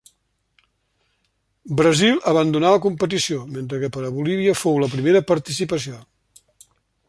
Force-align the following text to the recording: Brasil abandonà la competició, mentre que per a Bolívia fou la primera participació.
Brasil 1.81 2.15
abandonà 2.33 2.71
la 2.77 2.81
competició, 2.87 3.39
mentre 3.59 3.81
que 3.83 3.93
per 3.97 4.05
a 4.09 4.13
Bolívia 4.19 4.57
fou 4.65 4.83
la 4.85 4.93
primera 4.97 5.25
participació. 5.35 6.05